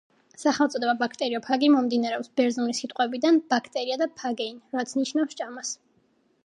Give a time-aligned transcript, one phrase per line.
[0.43, 5.79] სახელწოდება "ბაქტერიოფაგი" მომდინარეობს ბერძნული სიტყვებიდან "ბაქტერია" და "ფაგეინ", რაც ნიშნავს ჭამას.